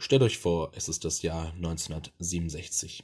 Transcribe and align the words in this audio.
Stellt 0.00 0.22
euch 0.22 0.38
vor, 0.38 0.70
es 0.76 0.88
ist 0.88 1.04
das 1.04 1.22
Jahr 1.22 1.52
1967. 1.54 3.02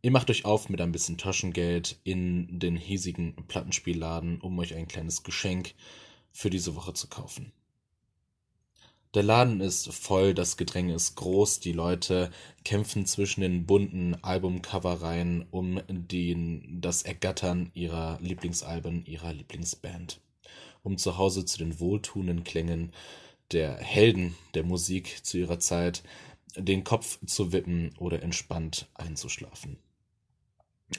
Ihr 0.00 0.10
macht 0.10 0.30
euch 0.30 0.46
auf 0.46 0.70
mit 0.70 0.80
ein 0.80 0.92
bisschen 0.92 1.18
Taschengeld 1.18 1.98
in 2.04 2.58
den 2.58 2.76
hiesigen 2.76 3.36
Plattenspielladen, 3.48 4.40
um 4.40 4.58
euch 4.58 4.74
ein 4.74 4.88
kleines 4.88 5.24
Geschenk 5.24 5.74
für 6.32 6.48
diese 6.48 6.74
Woche 6.74 6.94
zu 6.94 7.08
kaufen. 7.08 7.52
Der 9.12 9.22
Laden 9.22 9.60
ist 9.60 9.92
voll, 9.92 10.32
das 10.32 10.56
Gedränge 10.56 10.94
ist 10.94 11.16
groß, 11.16 11.60
die 11.60 11.72
Leute 11.72 12.30
kämpfen 12.64 13.04
zwischen 13.04 13.42
den 13.42 13.66
bunten 13.66 14.16
Albumcoverreihen 14.22 15.46
um 15.50 15.82
den, 15.86 16.80
das 16.80 17.02
Ergattern 17.02 17.70
ihrer 17.74 18.18
Lieblingsalben, 18.22 19.04
ihrer 19.04 19.34
Lieblingsband. 19.34 20.18
Um 20.82 20.96
zu 20.96 21.18
Hause 21.18 21.44
zu 21.44 21.58
den 21.58 21.78
wohltuenden 21.78 22.42
Klängen 22.42 22.92
der 23.52 23.76
Helden 23.76 24.34
der 24.54 24.64
Musik 24.64 25.24
zu 25.24 25.38
ihrer 25.38 25.58
Zeit 25.58 26.02
den 26.56 26.84
Kopf 26.84 27.18
zu 27.26 27.52
wippen 27.52 27.94
oder 27.98 28.22
entspannt 28.22 28.88
einzuschlafen. 28.94 29.78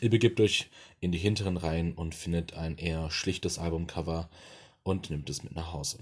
Ihr 0.02 0.10
begibt 0.10 0.40
euch 0.40 0.70
in 1.00 1.12
die 1.12 1.18
hinteren 1.18 1.58
Reihen 1.58 1.94
und 1.94 2.16
findet 2.16 2.54
ein 2.54 2.78
eher 2.78 3.10
schlichtes 3.12 3.60
Albumcover 3.60 4.30
und 4.84 5.10
nimmt 5.10 5.30
es 5.30 5.44
mit 5.44 5.56
nach 5.56 5.74
Hause. 5.74 6.00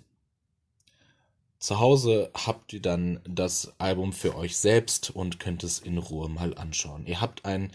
Zu 1.59 1.79
Hause 1.79 2.31
habt 2.33 2.73
ihr 2.73 2.81
dann 2.81 3.21
das 3.23 3.73
Album 3.77 4.11
für 4.11 4.35
euch 4.35 4.57
selbst 4.57 5.11
und 5.11 5.39
könnt 5.39 5.63
es 5.63 5.79
in 5.79 5.97
Ruhe 5.97 6.27
mal 6.27 6.57
anschauen. 6.57 7.05
Ihr 7.05 7.21
habt 7.21 7.45
ein 7.45 7.71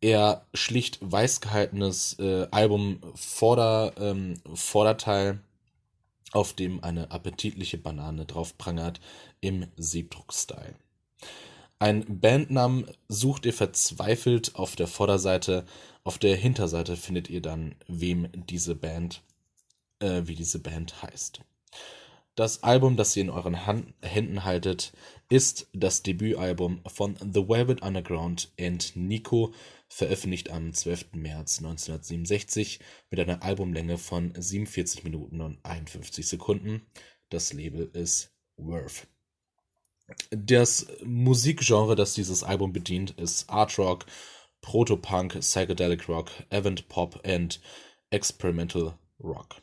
eher 0.00 0.46
schlicht 0.54 0.98
weiß 1.02 1.40
gehaltenes 1.42 2.18
äh, 2.18 2.46
Album 2.50 3.00
Vorder, 3.14 3.92
ähm, 3.98 4.40
Vorderteil, 4.54 5.40
auf 6.32 6.52
dem 6.52 6.82
eine 6.82 7.10
appetitliche 7.10 7.78
Banane 7.78 8.26
drauf 8.26 8.56
prangert 8.56 9.00
im 9.40 9.66
Siebdruck-Style. 9.76 10.74
Ein 11.78 12.20
Bandnamen 12.20 12.86
sucht 13.08 13.46
ihr 13.46 13.54
verzweifelt 13.54 14.54
auf 14.54 14.76
der 14.76 14.86
Vorderseite. 14.86 15.64
Auf 16.04 16.18
der 16.18 16.36
Hinterseite 16.36 16.96
findet 16.96 17.30
ihr 17.30 17.40
dann, 17.40 17.74
wem 17.88 18.28
diese 18.34 18.74
Band, 18.74 19.22
äh, 20.00 20.22
wie 20.24 20.34
diese 20.34 20.58
Band 20.58 21.02
heißt. 21.02 21.40
Das 22.34 22.62
Album, 22.62 22.96
das 22.96 23.16
ihr 23.16 23.22
in 23.22 23.30
euren 23.30 23.66
Hand 23.66 23.94
Händen 24.02 24.44
haltet, 24.44 24.92
ist 25.30 25.68
das 25.72 26.02
Debütalbum 26.02 26.80
von 26.86 27.16
The 27.16 27.48
Velvet 27.48 27.82
Underground 27.82 28.50
and 28.58 28.94
Nico, 28.94 29.52
veröffentlicht 29.90 30.50
am 30.50 30.72
12. 30.72 31.14
März 31.14 31.58
1967 31.58 32.80
mit 33.10 33.20
einer 33.20 33.42
Albumlänge 33.42 33.98
von 33.98 34.32
47 34.34 35.04
Minuten 35.04 35.40
und 35.40 35.58
51 35.64 36.26
Sekunden. 36.26 36.86
Das 37.28 37.52
Label 37.52 37.90
ist 37.92 38.32
Worth. 38.56 39.06
Das 40.30 40.86
Musikgenre, 41.04 41.96
das 41.96 42.14
dieses 42.14 42.42
Album 42.42 42.72
bedient, 42.72 43.10
ist 43.12 43.50
Art 43.50 43.78
Rock, 43.78 44.06
Proto-Punk, 44.60 45.40
Psychedelic 45.40 46.08
Rock, 46.08 46.30
Avant 46.50 46.88
Pop 46.88 47.20
und 47.26 47.60
Experimental 48.10 48.98
Rock. 49.22 49.56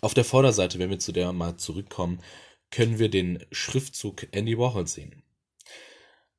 Auf 0.00 0.14
der 0.14 0.24
Vorderseite, 0.24 0.78
wenn 0.78 0.90
wir 0.90 0.98
zu 0.98 1.12
der 1.12 1.32
mal 1.32 1.56
zurückkommen, 1.56 2.20
können 2.70 2.98
wir 2.98 3.10
den 3.10 3.44
Schriftzug 3.52 4.26
Andy 4.32 4.58
Warhol 4.58 4.86
sehen, 4.86 5.22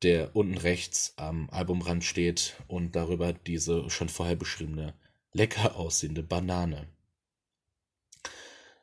der 0.03 0.35
unten 0.35 0.57
rechts 0.57 1.13
am 1.17 1.49
Albumrand 1.49 2.03
steht 2.03 2.55
und 2.67 2.95
darüber 2.95 3.33
diese 3.33 3.89
schon 3.89 4.09
vorher 4.09 4.35
beschriebene 4.35 4.93
lecker 5.33 5.75
aussehende 5.75 6.23
Banane. 6.23 6.87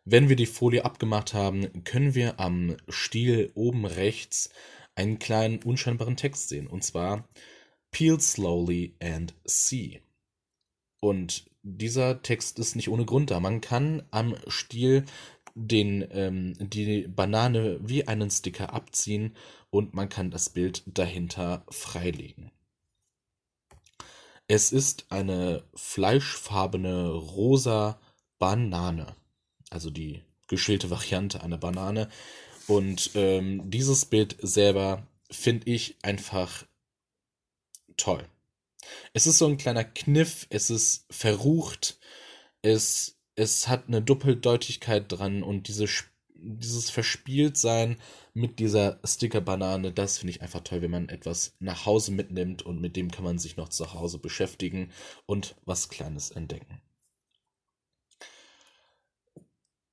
Wenn 0.04 0.28
wir 0.28 0.36
die 0.36 0.46
Folie 0.46 0.84
abgemacht 0.84 1.34
haben, 1.34 1.84
können 1.84 2.14
wir 2.14 2.40
am 2.40 2.76
Stiel 2.88 3.52
oben 3.54 3.84
rechts 3.84 4.50
einen 4.94 5.18
kleinen 5.18 5.62
unscheinbaren 5.62 6.16
Text 6.16 6.48
sehen, 6.48 6.66
und 6.66 6.82
zwar 6.82 7.28
Peel 7.90 8.20
slowly 8.20 8.96
and 9.00 9.34
see. 9.44 10.02
Und 11.00 11.50
dieser 11.62 12.22
Text 12.22 12.58
ist 12.58 12.74
nicht 12.76 12.88
ohne 12.88 13.04
Grund 13.04 13.30
da. 13.30 13.40
Man 13.40 13.60
kann 13.60 14.02
am 14.10 14.36
Stiel 14.46 15.04
den, 15.54 16.06
ähm, 16.10 16.54
die 16.58 17.08
Banane 17.08 17.78
wie 17.82 18.06
einen 18.06 18.30
Sticker 18.30 18.72
abziehen 18.72 19.36
und 19.70 19.94
man 19.94 20.08
kann 20.08 20.30
das 20.30 20.50
Bild 20.50 20.82
dahinter 20.86 21.64
freilegen. 21.70 22.50
Es 24.48 24.72
ist 24.72 25.06
eine 25.10 25.62
fleischfarbene 25.74 27.08
rosa 27.10 28.00
Banane, 28.38 29.14
also 29.70 29.90
die 29.90 30.22
geschälte 30.48 30.90
Variante 30.90 31.42
einer 31.42 31.58
Banane. 31.58 32.08
Und 32.66 33.10
ähm, 33.14 33.70
dieses 33.70 34.04
Bild 34.04 34.36
selber 34.40 35.06
finde 35.30 35.70
ich 35.70 35.96
einfach 36.02 36.66
toll. 37.96 38.28
Es 39.12 39.26
ist 39.26 39.38
so 39.38 39.46
ein 39.46 39.56
kleiner 39.56 39.84
Kniff, 39.84 40.46
es 40.50 40.70
ist 40.70 41.06
verrucht, 41.10 41.98
es, 42.62 43.19
es 43.36 43.68
hat 43.68 43.88
eine 43.88 44.02
Doppeldeutigkeit 44.02 45.04
dran 45.08 45.42
und 45.42 45.68
diese, 45.68 45.86
dieses 46.34 46.90
Verspieltsein 46.90 47.96
mit 48.34 48.58
dieser 48.58 49.00
Sticker-Banane, 49.04 49.92
das 49.92 50.18
finde 50.18 50.32
ich 50.32 50.42
einfach 50.42 50.60
toll, 50.60 50.82
wenn 50.82 50.90
man 50.90 51.08
etwas 51.08 51.56
nach 51.58 51.86
Hause 51.86 52.12
mitnimmt 52.12 52.62
und 52.62 52.80
mit 52.80 52.96
dem 52.96 53.10
kann 53.10 53.24
man 53.24 53.38
sich 53.38 53.56
noch 53.56 53.68
zu 53.68 53.94
Hause 53.94 54.18
beschäftigen 54.18 54.90
und 55.26 55.56
was 55.64 55.88
Kleines 55.88 56.30
entdecken. 56.30 56.80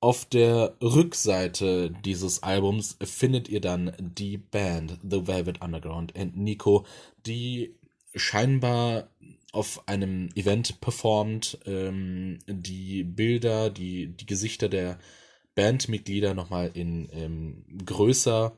Auf 0.00 0.24
der 0.26 0.76
Rückseite 0.80 1.90
dieses 2.04 2.44
Albums 2.44 2.96
findet 3.02 3.48
ihr 3.48 3.60
dann 3.60 3.92
die 3.98 4.38
Band 4.38 4.96
The 5.02 5.26
Velvet 5.26 5.60
Underground 5.60 6.16
and 6.16 6.36
Nico, 6.36 6.86
die 7.26 7.74
scheinbar 8.14 9.10
auf 9.52 9.88
einem 9.88 10.28
Event 10.34 10.80
performt, 10.80 11.58
ähm, 11.64 12.38
die 12.46 13.02
Bilder, 13.04 13.70
die, 13.70 14.08
die 14.08 14.26
Gesichter 14.26 14.68
der 14.68 14.98
Bandmitglieder 15.54 16.34
nochmal 16.34 16.70
in 16.74 17.08
ähm, 17.12 17.64
größer 17.84 18.56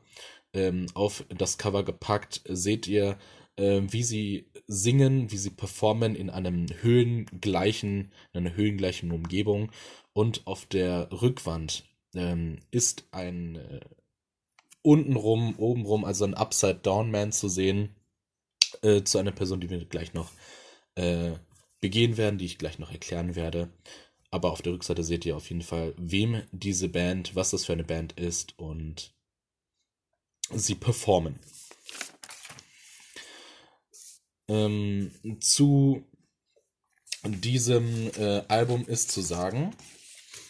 ähm, 0.53 0.87
auf 0.93 1.23
das 1.29 1.57
Cover 1.57 1.83
gepackt, 1.83 2.41
seht 2.45 2.87
ihr, 2.87 3.17
äh, 3.55 3.81
wie 3.87 4.03
sie 4.03 4.51
singen, 4.67 5.31
wie 5.31 5.37
sie 5.37 5.49
performen 5.49 6.15
in 6.15 6.29
einem 6.29 6.67
höhengleichen, 6.81 8.11
in 8.33 8.45
einer 8.45 8.55
höhengleichen 8.55 9.11
Umgebung. 9.11 9.71
Und 10.13 10.45
auf 10.45 10.65
der 10.65 11.09
Rückwand 11.11 11.85
ähm, 12.13 12.59
ist 12.69 13.07
ein 13.11 13.55
äh, 13.55 13.79
untenrum, 14.81 15.55
obenrum, 15.57 16.05
also 16.05 16.25
ein 16.25 16.33
Upside-Down-Man 16.33 17.31
zu 17.31 17.47
sehen, 17.47 17.95
äh, 18.81 19.03
zu 19.03 19.17
einer 19.17 19.31
Person, 19.31 19.61
die 19.61 19.69
wir 19.69 19.85
gleich 19.85 20.13
noch 20.13 20.31
äh, 20.95 21.33
begehen 21.79 22.17
werden, 22.17 22.37
die 22.37 22.45
ich 22.45 22.57
gleich 22.57 22.79
noch 22.79 22.91
erklären 22.91 23.35
werde. 23.35 23.69
Aber 24.29 24.51
auf 24.51 24.61
der 24.61 24.73
Rückseite 24.73 25.03
seht 25.03 25.25
ihr 25.25 25.35
auf 25.35 25.49
jeden 25.49 25.61
Fall, 25.61 25.93
wem 25.97 26.43
diese 26.51 26.87
Band, 26.87 27.35
was 27.35 27.51
das 27.51 27.65
für 27.65 27.73
eine 27.73 27.83
Band 27.83 28.13
ist 28.13 28.57
und 28.57 29.13
sie 30.53 30.75
performen. 30.75 31.39
Ähm, 34.47 35.11
zu 35.39 36.03
diesem 37.25 38.11
äh, 38.17 38.43
Album 38.47 38.85
ist 38.85 39.11
zu 39.11 39.21
sagen, 39.21 39.75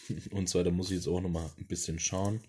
und 0.31 0.47
zwar, 0.47 0.63
da 0.63 0.72
muss 0.72 0.90
ich 0.90 0.97
jetzt 0.97 1.08
auch 1.08 1.22
nochmal 1.22 1.50
ein 1.58 1.68
bisschen 1.68 2.00
schauen. 2.00 2.41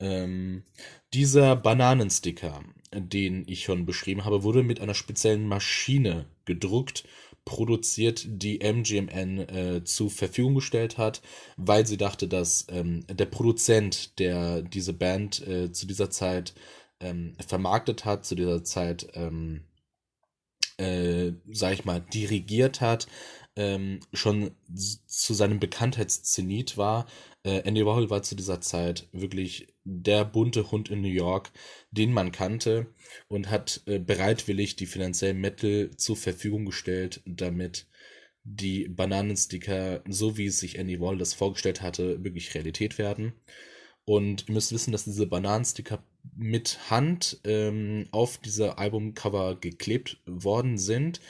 Ähm, 0.00 0.64
dieser 1.12 1.56
Bananensticker, 1.56 2.64
den 2.92 3.44
ich 3.46 3.64
schon 3.64 3.86
beschrieben 3.86 4.24
habe, 4.24 4.42
wurde 4.42 4.62
mit 4.62 4.80
einer 4.80 4.94
speziellen 4.94 5.46
Maschine 5.46 6.26
gedruckt, 6.46 7.04
produziert, 7.44 8.24
die 8.26 8.60
MGMN 8.60 9.38
äh, 9.38 9.84
zur 9.84 10.10
Verfügung 10.10 10.54
gestellt 10.54 10.96
hat, 10.98 11.20
weil 11.56 11.86
sie 11.86 11.96
dachte, 11.96 12.26
dass 12.26 12.66
ähm, 12.70 13.04
der 13.08 13.26
Produzent, 13.26 14.18
der 14.18 14.62
diese 14.62 14.94
Band 14.94 15.46
äh, 15.46 15.70
zu 15.70 15.86
dieser 15.86 16.10
Zeit 16.10 16.54
ähm, 17.00 17.36
vermarktet 17.46 18.04
hat, 18.04 18.24
zu 18.24 18.34
dieser 18.34 18.64
Zeit, 18.64 19.08
ähm, 19.14 19.64
äh, 20.78 21.32
sag 21.52 21.74
ich 21.74 21.84
mal, 21.84 22.00
dirigiert 22.00 22.80
hat, 22.80 23.06
ähm, 23.56 24.00
schon 24.12 24.52
zu 25.06 25.34
seinem 25.34 25.60
Bekanntheitszenit 25.60 26.76
war. 26.76 27.06
Äh, 27.44 27.60
Andy 27.60 27.84
Warhol 27.86 28.10
war 28.10 28.22
zu 28.22 28.34
dieser 28.34 28.60
Zeit 28.60 29.08
wirklich 29.12 29.68
der 29.84 30.24
bunte 30.24 30.70
Hund 30.70 30.90
in 30.90 31.02
New 31.02 31.08
York, 31.08 31.50
den 31.90 32.12
man 32.12 32.32
kannte 32.32 32.86
und 33.28 33.50
hat 33.50 33.82
äh, 33.86 33.98
bereitwillig 33.98 34.76
die 34.76 34.86
finanziellen 34.86 35.40
Mittel 35.40 35.96
zur 35.96 36.16
Verfügung 36.16 36.64
gestellt, 36.64 37.22
damit 37.26 37.86
die 38.42 38.88
Bananensticker, 38.88 40.02
so 40.08 40.36
wie 40.36 40.46
es 40.46 40.58
sich 40.58 40.78
Andy 40.78 41.00
Warhol 41.00 41.18
das 41.18 41.34
vorgestellt 41.34 41.80
hatte, 41.80 42.22
wirklich 42.24 42.54
Realität 42.54 42.98
werden. 42.98 43.32
Und 44.04 44.48
ihr 44.48 44.54
müsst 44.54 44.72
wissen, 44.72 44.92
dass 44.92 45.04
diese 45.04 45.26
Bananensticker 45.26 46.04
mit 46.36 46.90
Hand 46.90 47.40
ähm, 47.44 48.06
auf 48.10 48.38
diese 48.38 48.76
Albumcover 48.76 49.56
geklebt 49.56 50.20
worden 50.26 50.76
sind 50.76 51.20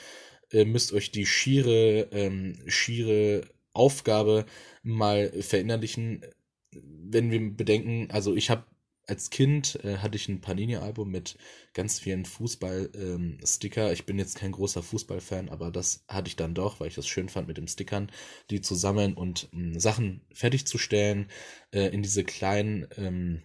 äh, 0.51 0.65
müsst 0.65 0.93
euch 0.93 1.11
die 1.11 1.25
schiere, 1.25 2.07
ähm, 2.11 2.57
schiere 2.67 3.47
Aufgabe 3.73 4.45
mal 4.83 5.31
verinnerlichen, 5.41 6.25
wenn 6.71 7.31
wir 7.31 7.55
bedenken, 7.55 8.09
also 8.11 8.35
ich 8.35 8.49
habe 8.49 8.65
als 9.07 9.29
Kind 9.29 9.79
äh, 9.83 9.97
hatte 9.97 10.15
ich 10.15 10.27
ein 10.29 10.41
Panini-Album 10.41 11.09
mit 11.09 11.37
ganz 11.73 11.99
vielen 11.99 12.25
Fußball-Sticker. 12.25 13.87
Ähm, 13.87 13.93
ich 13.93 14.05
bin 14.05 14.17
jetzt 14.17 14.37
kein 14.37 14.51
großer 14.51 14.81
Fußballfan, 14.81 15.49
aber 15.49 15.71
das 15.71 16.03
hatte 16.07 16.27
ich 16.27 16.35
dann 16.35 16.55
doch, 16.55 16.79
weil 16.79 16.87
ich 16.87 16.95
das 16.95 17.07
schön 17.07 17.29
fand 17.29 17.47
mit 17.47 17.57
den 17.57 17.67
Stickern, 17.67 18.11
die 18.49 18.61
zu 18.61 18.75
sammeln 18.75 19.13
und 19.13 19.49
ähm, 19.53 19.79
Sachen 19.79 20.21
fertigzustellen, 20.33 21.27
äh, 21.71 21.87
in 21.93 22.01
diese 22.01 22.23
kleinen 22.23 22.87
ähm, 22.97 23.43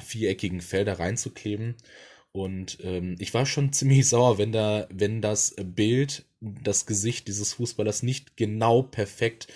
viereckigen 0.00 0.60
Felder 0.60 0.98
reinzukleben. 0.98 1.76
Und 2.38 2.78
ähm, 2.82 3.16
ich 3.18 3.34
war 3.34 3.46
schon 3.46 3.72
ziemlich 3.72 4.08
sauer, 4.08 4.38
wenn 4.38 4.52
da, 4.52 4.86
wenn 4.92 5.20
das 5.20 5.56
Bild, 5.60 6.24
das 6.40 6.86
Gesicht 6.86 7.26
dieses 7.26 7.54
Fußballers 7.54 8.04
nicht 8.04 8.36
genau 8.36 8.82
perfekt 8.82 9.48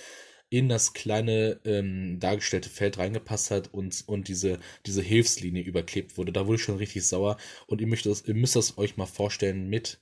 in 0.50 0.68
das 0.68 0.92
kleine 0.92 1.60
ähm, 1.64 2.18
dargestellte 2.18 2.68
Feld 2.68 2.98
reingepasst 2.98 3.52
hat 3.52 3.72
und, 3.72 4.02
und 4.08 4.26
diese, 4.26 4.58
diese 4.84 5.00
Hilfslinie 5.00 5.62
überklebt 5.62 6.18
wurde. 6.18 6.32
Da 6.32 6.46
wurde 6.46 6.56
ich 6.56 6.62
schon 6.62 6.76
richtig 6.76 7.06
sauer. 7.06 7.38
Und 7.68 7.80
ihr 7.80 7.86
müsst 7.86 8.04
ihr 8.04 8.34
müsst 8.34 8.56
das 8.56 8.76
euch 8.76 8.96
mal 8.96 9.06
vorstellen 9.06 9.68
mit 9.68 10.00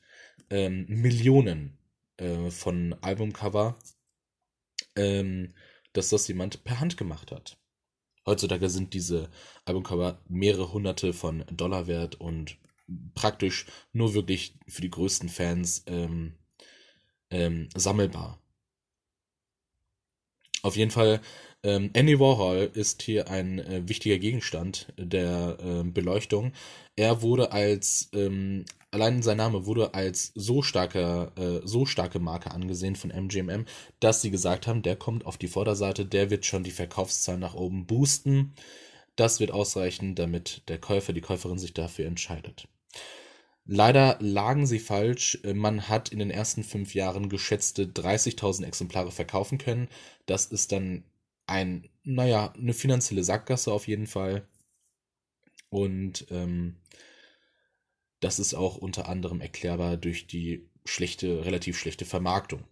ähm, 0.49 0.87
Millionen 0.89 1.79
äh, 2.17 2.51
von 2.51 2.95
Albumcover, 3.03 3.79
ähm, 4.97 5.55
dass 5.93 6.09
das 6.09 6.27
jemand 6.29 6.65
per 6.65 6.81
Hand 6.81 6.97
gemacht 6.97 7.31
hat. 7.31 7.59
Heutzutage 8.25 8.71
sind 8.71 8.95
diese 8.95 9.29
Albumcover 9.67 10.23
mehrere 10.29 10.73
hunderte 10.73 11.13
von 11.13 11.45
Dollar 11.53 11.87
wert 11.87 12.17
und 12.17 12.57
praktisch 13.15 13.67
nur 13.93 14.15
wirklich 14.15 14.59
für 14.69 14.83
die 14.83 14.91
größten 14.91 15.29
Fans 15.29 15.85
ähm, 15.87 16.35
ähm, 17.31 17.69
sammelbar. 17.75 18.41
Auf 20.63 20.77
jeden 20.77 20.91
Fall, 20.91 21.21
ähm, 21.63 21.91
Andy 21.95 22.19
Warhol 22.19 22.71
ist 22.75 23.03
hier 23.03 23.29
ein 23.31 23.59
äh, 23.59 23.89
wichtiger 23.89 24.19
Gegenstand 24.19 24.93
der 24.99 25.57
äh, 25.61 25.85
Beleuchtung. 25.85 26.53
Er 26.97 27.23
wurde 27.23 27.53
als, 27.53 28.11
ähm, 28.15 28.65
allein 28.91 29.23
sein 29.23 29.39
Name 29.39 29.65
wurde 29.67 29.95
als 29.95 30.33
so 30.35 30.63
starke, 30.63 31.33
äh, 31.37 31.67
so 31.67 31.87
starke 31.87 32.19
Marke 32.19 32.51
angesehen 32.51 32.97
von 32.97 33.11
MGMM, 33.11 33.65
dass 34.01 34.21
sie 34.21 34.31
gesagt 34.31 34.67
haben, 34.67 34.83
der 34.83 34.97
kommt 34.97 35.25
auf 35.25 35.39
die 35.39 35.49
Vorderseite, 35.49 36.05
der 36.05 36.31
wird 36.31 36.45
schon 36.45 36.65
die 36.65 36.71
Verkaufszahlen 36.71 37.41
nach 37.41 37.55
oben 37.55 37.87
boosten. 37.87 38.55
Das 39.17 39.41
wird 39.41 39.51
ausreichen, 39.51 40.15
damit 40.15 40.63
der 40.69 40.79
Käufer, 40.79 41.13
die 41.13 41.21
Käuferin 41.21 41.59
sich 41.59 41.75
dafür 41.75 42.07
entscheidet. 42.07 42.69
Leider 43.65 44.19
lagen 44.21 44.67
sie 44.67 44.81
falsch. 44.81 45.39
Man 45.45 45.89
hat 45.89 46.09
in 46.11 46.19
den 46.19 46.31
ersten 46.31 46.65
fünf 46.65 46.95
Jahren 46.95 47.29
geschätzte 47.29 47.85
30.000 47.87 48.65
Exemplare 48.67 49.13
verkaufen 49.13 49.59
können. 49.59 49.89
Das 50.27 50.47
ist 50.47 50.73
dann 50.73 51.05
ein, 51.47 51.89
naja, 52.03 52.53
eine 52.55 52.75
finanzielle 52.75 53.25
Sackgasse 53.25 53.73
auf 53.73 53.87
jeden 53.87 54.07
Fall. 54.07 54.49
Und 55.69 56.27
ähm, 56.31 56.77
das 58.21 58.39
ist 58.39 58.55
auch 58.55 58.77
unter 58.77 59.09
anderem 59.09 59.41
erklärbar 59.41 59.97
durch 59.97 60.27
die 60.27 60.69
schlechte, 60.85 61.45
relativ 61.45 61.79
schlechte 61.79 62.05
Vermarktung. 62.05 62.65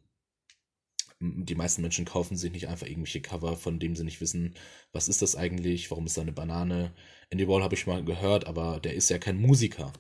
Die 1.21 1.55
meisten 1.57 1.83
Menschen 1.83 2.05
kaufen 2.05 2.37
sich 2.37 2.53
nicht 2.53 2.69
einfach 2.69 2.87
irgendwelche 2.87 3.21
Cover, 3.21 3.57
von 3.57 3.81
denen 3.81 3.97
sie 3.97 4.05
nicht 4.05 4.21
wissen, 4.21 4.55
was 4.93 5.09
ist 5.09 5.21
das 5.23 5.35
eigentlich, 5.35 5.91
warum 5.91 6.07
ist 6.07 6.17
da 6.17 6.23
eine 6.23 6.33
Banane. 6.33 6.93
Andy 7.31 7.49
Wall 7.49 7.63
habe 7.63 7.75
ich 7.75 7.87
mal 7.87 8.05
gehört, 8.05 8.47
aber 8.47 8.79
der 8.79 8.95
ist 8.95 9.11
ja 9.11 9.19
kein 9.19 9.41
Musiker. 9.41 9.93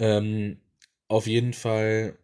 Ähm, 0.00 0.58
auf 1.08 1.26
jeden 1.26 1.52
Fall 1.52 2.18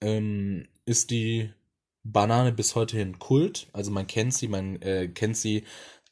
ähm, 0.00 0.66
ist 0.86 1.10
die 1.10 1.50
Banane 2.04 2.52
bis 2.52 2.74
heute 2.74 2.96
hin 2.96 3.18
Kult. 3.18 3.68
Also 3.72 3.90
man 3.90 4.06
kennt 4.06 4.34
sie, 4.34 4.48
man 4.48 4.80
äh, 4.82 5.08
kennt 5.08 5.36
sie. 5.36 5.64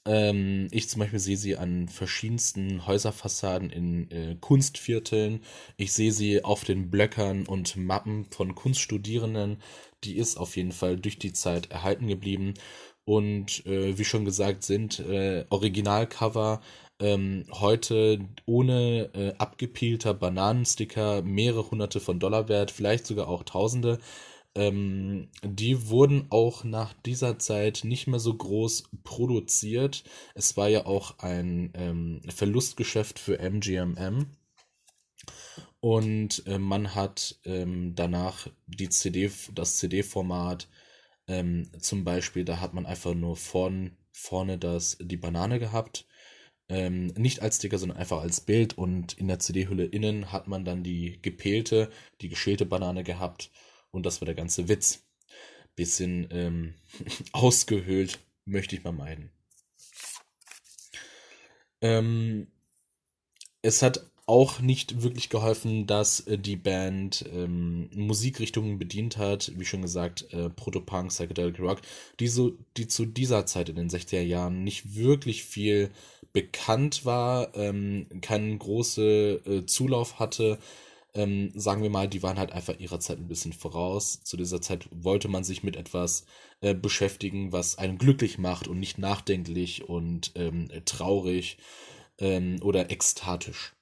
Ähm, 0.05 0.69
ich 0.71 0.89
zum 0.89 1.01
Beispiel 1.01 1.19
sehe 1.19 1.37
sie 1.37 1.57
an 1.57 1.89
verschiedensten 1.89 2.87
Häuserfassaden 2.87 3.71
in 3.71 4.11
äh, 4.11 4.37
Kunstvierteln. 4.41 5.43
Ich 5.77 5.93
sehe 5.93 6.13
sie 6.13 6.45
auf 6.45 6.65
den 6.65 6.91
Blöckern 6.91 7.47
und 7.47 7.77
Mappen 7.77 8.27
von 8.31 8.55
Kunststudierenden. 8.55 9.59
Die 10.05 10.17
ist 10.19 10.37
auf 10.37 10.57
jeden 10.57 10.73
Fall 10.73 10.97
durch 10.99 11.19
die 11.19 11.33
Zeit 11.33 11.71
erhalten 11.71 12.09
geblieben. 12.09 12.55
Und 13.05 13.65
äh, 13.67 13.97
wie 13.99 14.05
schon 14.05 14.25
gesagt, 14.27 14.65
sind 14.65 15.01
äh, 15.01 15.47
Originalcover 15.51 16.61
ähm, 17.01 17.45
heute 17.53 18.21
ohne 18.47 19.11
äh, 19.15 19.35
abgepielter 19.39 20.15
Bananensticker 20.15 21.23
mehrere 21.23 21.71
hunderte 21.71 22.01
von 22.01 22.19
Dollar 22.19 22.49
wert, 22.49 22.71
vielleicht 22.71 23.07
sogar 23.07 23.29
auch 23.29 23.45
Tausende. 23.45 23.99
Ähm, 24.55 25.29
die 25.45 25.89
wurden 25.89 26.27
auch 26.31 26.65
nach 26.65 26.93
dieser 27.05 27.39
Zeit 27.39 27.83
nicht 27.85 28.09
mehr 28.09 28.19
so 28.19 28.35
groß 28.35 28.91
produziert. 29.05 30.05
Es 30.35 30.57
war 30.57 30.69
ja 30.69 30.87
auch 30.87 31.19
ein 31.21 31.71
ähm, 31.75 32.23
Verlustgeschäft 32.29 33.19
für 33.19 33.39
MGMM. 33.39 34.27
Und 35.81 36.45
äh, 36.47 36.59
man 36.59 36.97
hat 36.97 37.39
ähm, 37.45 37.95
danach 37.95 38.49
die 38.67 38.89
CD, 38.89 39.31
das 39.55 39.77
CD-Format 39.77 40.69
ähm, 41.29 41.71
zum 41.79 42.03
Beispiel, 42.03 42.45
da 42.45 42.61
hat 42.61 42.75
man 42.75 42.87
einfach 42.87 43.15
nur 43.15 43.37
vorn, 43.37 43.97
vorne 44.11 44.59
das, 44.59 44.97
die 45.01 45.17
Banane 45.17 45.61
gehabt 45.61 46.09
ähm, 46.69 47.09
nicht 47.17 47.43
als 47.43 47.57
Sticker, 47.57 47.79
sondern 47.79 47.99
einfach 47.99 48.21
als 48.21 48.41
Bild 48.41 48.77
und 48.77 49.15
in 49.15 49.29
der 49.29 49.39
CD-Hülle 49.39 49.85
innen 49.85 50.33
hat 50.33 50.49
man 50.49 50.65
dann 50.65 50.83
die 50.83 51.21
gepählte, 51.23 51.91
die 52.21 52.29
geschälte 52.29 52.67
Banane 52.67 53.05
gehabt 53.05 53.51
und 53.91 54.05
das 54.05 54.21
war 54.21 54.27
der 54.27 54.35
ganze 54.35 54.69
Witz. 54.69 55.05
Bisschen 55.77 56.29
ähm, 56.31 56.75
ausgehöhlt 57.33 58.19
möchte 58.45 58.77
ich 58.77 58.85
mal 58.85 58.93
meiden. 58.93 59.31
Ähm, 61.81 62.49
es 63.63 63.83
hat 63.83 64.11
auch 64.29 64.61
nicht 64.61 65.03
wirklich 65.03 65.31
geholfen, 65.31 65.87
dass 65.87 66.21
äh, 66.21 66.39
die 66.39 66.57
Band 66.57 67.25
ähm, 67.33 67.89
Musikrichtungen 67.95 68.79
bedient 68.79 69.17
hat, 69.17 69.53
wie 69.57 69.65
schon 69.65 69.83
gesagt, 69.83 70.33
äh, 70.33 70.51
Protopunk, 70.51 71.09
Psychedelic 71.09 71.59
Rock, 71.59 71.81
die, 72.21 72.29
so, 72.29 72.53
die 72.77 72.87
zu 72.89 73.07
dieser 73.07 73.47
Zeit 73.47 73.71
in 73.71 73.77
den 73.77 73.89
60er 73.89 74.21
Jahren 74.21 74.65
nicht 74.65 74.95
wirklich 74.95 75.45
viel 75.45 75.91
bekannt 76.35 77.07
war, 77.07 77.57
ähm, 77.57 78.07
keinen 78.21 78.59
großen 78.59 79.47
äh, 79.47 79.67
Zulauf 79.67 80.19
hatte. 80.19 80.59
Ähm, 81.15 81.51
sagen 81.55 81.83
wir 81.83 81.91
mal, 81.91 82.07
die 82.07 82.23
waren 82.23 82.39
halt 82.39 82.53
einfach 82.53 82.79
ihrer 82.79 83.01
Zeit 83.01 83.19
ein 83.19 83.29
bisschen 83.29 83.55
voraus. 83.55 84.23
Zu 84.23 84.37
dieser 84.37 84.61
Zeit 84.61 84.89
wollte 84.91 85.29
man 85.29 85.43
sich 85.43 85.63
mit 85.63 85.77
etwas 85.77 86.27
äh, 86.61 86.75
beschäftigen, 86.75 87.53
was 87.53 87.79
einen 87.79 87.97
glücklich 87.97 88.37
macht 88.37 88.69
und 88.69 88.79
nicht 88.79 88.99
nachdenklich 88.99 89.89
und 89.89 90.33
ähm, 90.35 90.69
traurig 90.85 91.57
ähm, 92.19 92.59
oder 92.63 92.91
ekstatisch 92.91 93.73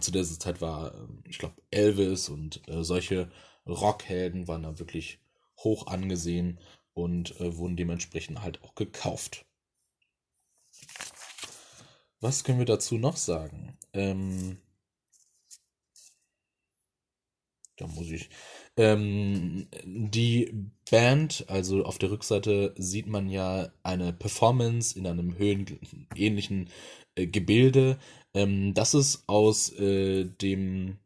zu 0.00 0.10
dieser 0.10 0.38
Zeit 0.38 0.60
war, 0.60 0.94
ähm, 0.94 1.22
ich 1.28 1.38
glaube, 1.38 1.54
Elvis 1.70 2.28
und 2.28 2.66
äh, 2.68 2.84
solche 2.84 3.30
Rockhelden 3.66 4.48
waren 4.48 4.62
da 4.62 4.78
wirklich 4.78 5.20
hoch 5.58 5.86
angesehen 5.86 6.58
und 6.92 7.40
äh, 7.40 7.56
wurden 7.56 7.76
dementsprechend 7.76 8.42
halt 8.42 8.62
auch 8.62 8.74
gekauft. 8.74 9.46
Was 12.20 12.44
können 12.44 12.58
wir 12.58 12.66
dazu 12.66 12.96
noch 12.96 13.16
sagen? 13.16 13.76
Ähm, 13.92 14.58
da 17.76 17.86
muss 17.86 18.10
ich. 18.10 18.30
Ähm, 18.76 19.66
die 19.84 20.52
Band, 20.90 21.44
also 21.48 21.84
auf 21.84 21.98
der 21.98 22.10
Rückseite 22.10 22.74
sieht 22.76 23.06
man 23.06 23.28
ja 23.28 23.70
eine 23.82 24.12
Performance 24.12 24.98
in 24.98 25.06
einem 25.06 25.38
höhenähnlichen 25.38 26.70
äh, 27.14 27.26
Gebilde. 27.26 27.98
Ähm, 28.34 28.74
das 28.74 28.94
ist 28.94 29.24
aus 29.28 29.70
äh, 29.78 30.24
dem 30.24 30.98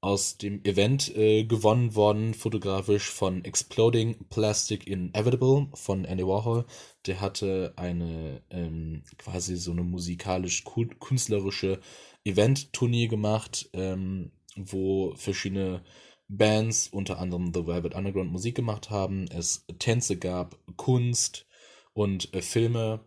aus 0.00 0.38
dem 0.38 0.64
Event 0.64 1.14
äh, 1.16 1.44
gewonnen 1.44 1.96
worden, 1.96 2.34
fotografisch 2.34 3.10
von 3.10 3.44
Exploding 3.44 4.16
Plastic 4.28 4.86
Inevitable 4.86 5.68
von 5.74 6.04
Andy 6.04 6.24
Warhol. 6.24 6.64
Der 7.06 7.20
hatte 7.20 7.72
eine 7.76 8.42
ähm, 8.50 9.02
quasi 9.18 9.56
so 9.56 9.72
eine 9.72 9.82
musikalisch-künstlerische 9.82 11.80
Event-Tournee 12.24 13.08
gemacht, 13.08 13.70
ähm, 13.72 14.30
wo 14.64 15.14
verschiedene 15.14 15.82
Bands, 16.28 16.88
unter 16.88 17.18
anderem 17.18 17.52
The 17.54 17.66
Velvet 17.66 17.94
Underground, 17.94 18.30
Musik 18.30 18.54
gemacht 18.54 18.90
haben. 18.90 19.26
Es 19.30 19.64
Tänze 19.78 20.16
gab, 20.18 20.58
Kunst 20.76 21.46
und 21.94 22.32
äh, 22.34 22.42
Filme. 22.42 23.00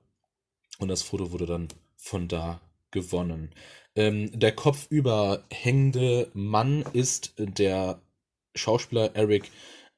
Und 0.79 0.87
das 0.87 1.03
Foto 1.03 1.31
wurde 1.31 1.45
dann 1.45 1.67
von 1.95 2.27
da 2.27 2.61
gewonnen. 2.89 3.53
Ähm, 3.95 4.31
der 4.39 4.53
kopfüber 4.53 5.43
hängende 5.51 6.31
Mann 6.33 6.83
ist 6.93 7.33
der 7.37 8.01
Schauspieler 8.55 9.15
Eric 9.15 9.51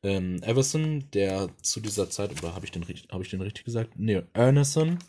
ähm, 0.04 0.42
Everson, 0.44 1.10
der 1.14 1.50
zu 1.62 1.80
dieser 1.80 2.10
Zeit, 2.10 2.32
oder 2.32 2.56
habe 2.56 2.66
ich, 2.66 2.72
den, 2.72 2.84
hab 2.84 3.22
ich 3.22 3.30
den 3.30 3.42
richtig 3.42 3.64
gesagt? 3.64 3.94
Nee, 3.96 4.22
Erneson, 4.34 5.00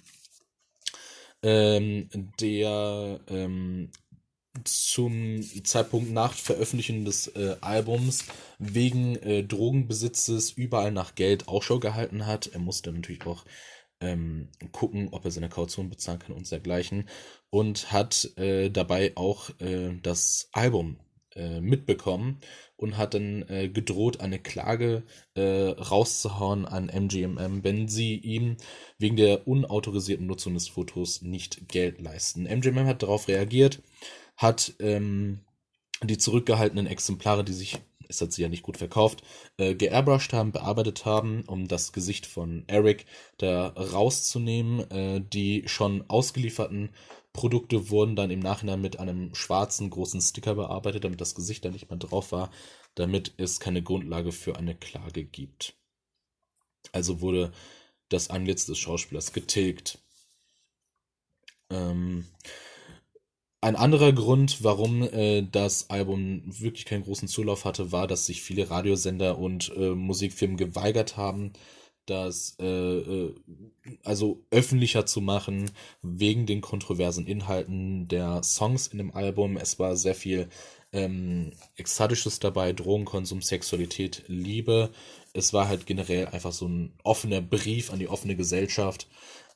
ähm, 1.43 2.09
der 2.41 3.21
ähm, 3.29 3.91
zum 4.63 5.43
Zeitpunkt 5.65 6.13
nach 6.13 6.33
Veröffentlichen 6.33 7.05
des 7.05 7.29
äh, 7.29 7.57
Albums 7.61 8.25
wegen 8.59 9.17
äh, 9.17 9.43
Drogenbesitzes 9.43 10.53
überall 10.53 10.93
nach 10.93 11.15
Geld 11.17 11.49
Ausschau 11.49 11.81
gehalten 11.81 12.27
hat. 12.27 12.47
Er 12.47 12.61
musste 12.61 12.93
natürlich 12.93 13.27
auch 13.27 13.45
ähm, 14.01 14.49
gucken, 14.73 15.09
ob 15.11 15.25
er 15.25 15.31
seine 15.31 15.49
Kaution 15.49 15.91
bezahlen 15.91 16.21
kann 16.21 16.37
und 16.37 16.51
dergleichen. 16.51 17.09
Und 17.51 17.93
hat 17.93 18.37
äh, 18.37 18.71
dabei 18.71 19.13
auch 19.17 19.51
äh, 19.61 19.99
das 20.03 20.49
Album 20.53 20.99
äh, 21.35 21.61
mitbekommen 21.61 22.39
und 22.77 22.97
hat 22.97 23.15
dann 23.15 23.43
äh, 23.49 23.69
gedroht, 23.69 24.21
eine 24.21 24.39
Klage 24.39 25.05
rauszuhauen 25.37 26.65
an 26.65 26.89
MGMM, 26.89 27.65
wenn 27.65 27.89
sie 27.89 28.17
ihm 28.17 28.57
wegen 28.99 29.17
der 29.17 29.49
unautorisierten 29.49 30.27
Nutzung 30.27 30.55
des 30.55 30.69
Fotos 30.69 31.23
nicht 31.23 31.69
Geld 31.69 32.01
leisten. 32.01 32.47
MGMM 32.47 32.87
hat 32.87 33.03
darauf 33.03 33.27
reagiert, 33.27 33.83
hat 34.37 34.75
ähm, 34.81 35.41
die 36.03 36.19
zurückgehaltenen 36.19 36.87
Exemplare, 36.87 37.45
die 37.45 37.53
sich, 37.53 37.79
es 38.09 38.21
hat 38.21 38.33
sie 38.33 38.43
ja 38.43 38.49
nicht 38.49 38.63
gut 38.63 38.77
verkauft, 38.77 39.23
äh, 39.57 39.75
geairbrushed 39.75 40.33
haben, 40.33 40.53
bearbeitet 40.53 41.05
haben, 41.05 41.45
um 41.47 41.69
das 41.69 41.93
Gesicht 41.93 42.27
von 42.27 42.65
Eric 42.67 43.07
da 43.39 43.69
rauszunehmen. 43.69 44.91
Äh, 44.91 45.21
die 45.21 45.65
schon 45.67 46.05
ausgelieferten 46.09 46.91
Produkte 47.33 47.91
wurden 47.91 48.15
dann 48.15 48.31
im 48.31 48.41
Nachhinein 48.41 48.81
mit 48.81 48.99
einem 48.99 49.35
schwarzen 49.35 49.91
großen 49.91 50.21
Sticker 50.21 50.55
bearbeitet, 50.55 51.05
damit 51.05 51.21
das 51.21 51.35
Gesicht 51.35 51.65
da 51.65 51.71
nicht 51.71 51.91
mehr 51.91 51.99
drauf 51.99 52.33
war, 52.33 52.51
damit 52.95 53.35
es 53.39 53.59
keine 53.59 53.83
Grundlage 53.83 54.31
für 54.31 54.57
eine 54.57 54.75
Klage 54.75 55.25
gibt. 55.25 55.75
Also 56.93 57.21
wurde 57.21 57.53
das 58.09 58.31
Antlitz 58.31 58.67
des 58.67 58.79
Schauspielers 58.79 59.33
getilgt. 59.33 59.99
Ähm, 61.71 62.27
ein 63.65 63.77
anderer 63.77 64.13
Grund, 64.13 64.63
warum 64.63 65.03
äh, 65.03 65.43
das 65.43 65.89
Album 65.89 66.43
wirklich 66.45 66.85
keinen 66.85 67.05
großen 67.05 67.29
Zulauf 67.29 67.65
hatte, 67.65 67.93
war, 67.93 68.07
dass 68.07 68.27
sich 68.27 68.43
viele 68.43 68.71
Radiosender 68.71 69.39
und 69.39 69.73
äh, 69.77 69.95
Musikfirmen 69.95 70.59
geweigert 70.59 71.17
haben, 71.17 71.53
das 72.05 72.57
äh, 72.61 72.67
äh, 72.67 73.35
also 74.03 74.45
öffentlicher 74.51 75.07
zu 75.07 75.23
machen, 75.23 75.71
wegen 76.03 76.45
den 76.45 76.61
kontroversen 76.61 77.27
Inhalten 77.27 78.07
der 78.07 78.43
Songs 78.43 78.87
in 78.87 78.99
dem 78.99 79.15
Album. 79.15 79.57
Es 79.57 79.79
war 79.79 79.97
sehr 79.97 80.15
viel 80.15 80.49
ähm, 80.93 81.53
Ekstatisches 81.77 82.41
dabei, 82.41 82.75
Drogenkonsum, 82.75 83.41
Sexualität, 83.41 84.25
Liebe. 84.27 84.91
Es 85.33 85.55
war 85.55 85.69
halt 85.69 85.87
generell 85.87 86.27
einfach 86.27 86.53
so 86.53 86.69
ein 86.69 86.93
offener 87.03 87.41
Brief 87.41 87.91
an 87.91 87.99
die 87.99 88.09
offene 88.09 88.37
Gesellschaft. 88.37 89.09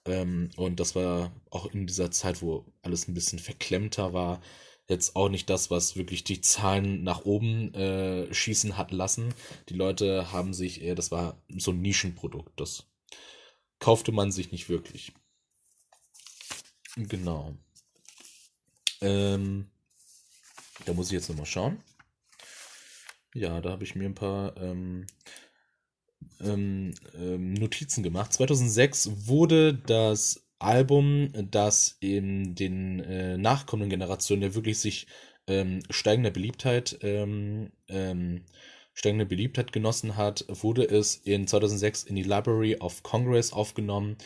Ähm, 0.05 0.50
und 0.57 0.81
das 0.81 0.95
war 0.95 1.33
auch 1.50 1.67
in 1.67 1.87
dieser 1.87 2.11
Zeit, 2.11 2.43
wo 2.43 2.64
alles 2.83 3.09
ein 3.09 3.14
bisschen 3.14 3.38
verklemmter 3.38 4.12
war, 4.12 4.40
jetzt 4.88 5.17
auch 5.17 5.28
nicht 5.28 5.50
das, 5.50 5.71
was 5.71 5.97
wirklich 5.97 6.25
die 6.25 6.40
Zahlen 6.40 7.02
nach 7.02 7.25
oben 7.25 7.75
äh, 7.75 8.33
schießen 8.33 8.76
hat 8.76 8.90
lassen. 8.90 9.35
Die 9.69 9.75
Leute 9.75 10.33
haben 10.33 10.55
sich 10.55 10.83
eher, 10.83 10.95
das 10.95 11.11
war 11.11 11.43
so 11.49 11.73
ein 11.73 11.83
Nischenprodukt, 11.83 12.59
das 12.59 12.87
kaufte 13.78 14.12
man 14.12 14.33
sich 14.33 14.50
nicht 14.50 14.69
wirklich. 14.69 15.12
Genau. 16.97 17.55
Ähm, 19.00 19.71
da 20.85 20.93
muss 20.95 21.09
ich 21.09 21.12
jetzt 21.12 21.28
nochmal 21.28 21.47
schauen. 21.47 21.83
Ja, 23.35 23.61
da 23.61 23.71
habe 23.71 23.85
ich 23.85 23.95
mir 23.95 24.07
ein 24.07 24.14
paar 24.14 24.57
ähm, 24.57 25.07
ähm, 26.40 26.95
ähm 27.14 27.54
Notizen 27.54 28.02
gemacht. 28.02 28.33
2006 28.33 29.26
wurde 29.26 29.75
das 29.75 30.47
Album, 30.59 31.33
das 31.50 31.97
in 32.00 32.54
den 32.54 33.00
äh, 33.00 33.38
nachkommenden 33.38 33.90
Generationen 33.90 34.42
ja 34.42 34.54
wirklich 34.54 34.78
sich 34.78 35.07
ähm, 35.47 35.80
steigender 35.90 36.30
Beliebtheit 36.30 36.99
ähm, 37.02 37.71
ähm, 37.88 38.45
steigende 38.99 39.26
Beliebtheit 39.26 39.73
genossen 39.73 40.16
hat, 40.16 40.45
wurde 40.49 40.85
es 40.85 41.14
in 41.16 41.47
2006 41.47 42.02
in 42.02 42.16
die 42.16 42.25
Library 42.25 42.76
of 42.80 43.04
Congress 43.04 43.52
aufgenommen, 43.52 44.16